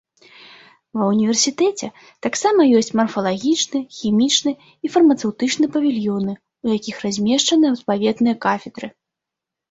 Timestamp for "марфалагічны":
2.99-3.79